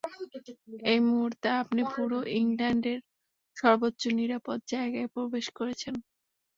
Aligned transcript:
এই 0.83 0.99
মুহূর্তে 1.07 1.47
আপনি 1.61 1.81
পুরো 1.93 2.17
ইংল্যান্ডের 2.39 2.99
সর্বোচ্চ 3.57 4.01
নিরাপদ 4.19 4.59
জায়গায় 4.71 5.07
প্রবেশ 5.15 5.45
করছেন। 5.57 5.95